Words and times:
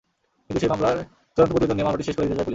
কিন্তু 0.45 0.59
সেই 0.61 0.69
মামলার 0.73 0.97
চূড়ান্ত 1.33 1.49
প্রতিবেদন 1.53 1.75
দিয়ে 1.77 1.85
মামলাটি 1.87 2.05
শেষ 2.07 2.15
করে 2.15 2.25
দিতে 2.25 2.35
চায় 2.35 2.37
পুলিশ। 2.45 2.49